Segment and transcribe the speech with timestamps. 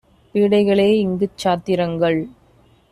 [0.35, 2.19] பீடைகளே இங்குச் சாத்திரங்கள்!